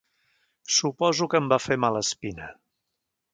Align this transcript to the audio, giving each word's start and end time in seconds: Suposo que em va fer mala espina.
Suposo 0.77 1.27
que 1.33 1.41
em 1.41 1.51
va 1.51 1.59
fer 1.67 1.79
mala 1.85 2.03
espina. 2.07 2.49